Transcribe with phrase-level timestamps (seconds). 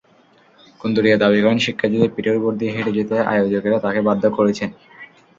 [0.81, 4.69] কুন্দরিয়া দাবি করেন, শিক্ষার্থীদের পিঠের ওপর দিয়ে হেঁটে যেতে আয়োজকেরা তাঁকে বাধ্য করেছেন।